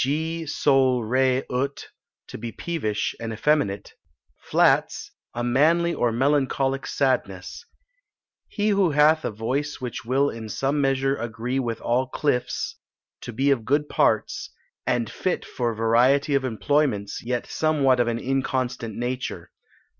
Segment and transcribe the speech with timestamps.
[0.03, 1.89] G Sol re ut,
[2.29, 3.93] to be peevish and effeminate.
[4.39, 7.63] Flats, a manly or melancholic sadness.
[8.47, 12.77] He who hath a voice which will in some measure agree with all cliffs,
[13.21, 14.49] to be of good parts,
[14.87, 19.51] and fit for variety of employments, yet somewhat of an inconstant nature.